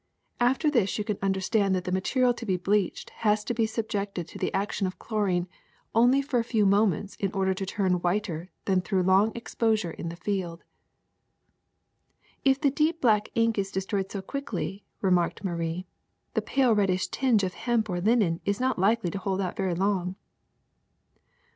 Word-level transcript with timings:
After 0.39 0.71
this 0.71 0.97
you 0.97 1.03
can 1.03 1.19
understand 1.21 1.75
that 1.75 1.83
the 1.83 1.91
material 1.91 2.33
to 2.33 2.43
be 2.47 2.57
bleached 2.57 3.11
has 3.21 3.43
to 3.43 3.53
be 3.53 3.67
subjected 3.67 4.27
to 4.29 4.39
the 4.39 4.51
action 4.51 4.87
of 4.87 4.97
chlorine 4.97 5.45
for 5.45 5.49
only 5.93 6.23
a 6.33 6.41
few 6.43 6.65
moments 6.65 7.15
in 7.17 7.31
order 7.33 7.53
to 7.53 7.67
turn 7.67 8.01
whiter 8.01 8.49
than 8.65 8.81
through 8.81 9.03
long 9.03 9.31
exposure 9.35 9.91
in 9.91 10.09
the 10.09 10.15
field.'' 10.15 10.63
''If 12.43 12.59
the 12.59 12.71
deep 12.71 12.99
black 12.99 13.27
of 13.27 13.33
ink 13.35 13.59
is 13.59 13.69
destroyed 13.69 14.11
so 14.11 14.23
quickly,'' 14.23 14.85
remarked 15.03 15.43
Marie, 15.43 15.85
''the 16.33 16.41
pale 16.47 16.73
reddish 16.73 17.07
tinge 17.09 17.43
of 17.43 17.53
hemp 17.53 17.87
or 17.87 18.01
linen 18.01 18.41
is 18.43 18.59
not 18.59 18.79
likely 18.79 19.11
to 19.11 19.19
hold 19.19 19.39
out 19.39 19.55
very 19.55 19.75
long. 19.75 20.15